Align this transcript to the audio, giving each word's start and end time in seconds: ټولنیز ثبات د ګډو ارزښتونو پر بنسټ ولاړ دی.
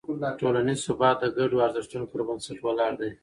ټولنیز 0.39 0.79
ثبات 0.87 1.17
د 1.21 1.25
ګډو 1.37 1.57
ارزښتونو 1.67 2.05
پر 2.11 2.19
بنسټ 2.27 2.57
ولاړ 2.61 2.91
دی. 3.01 3.11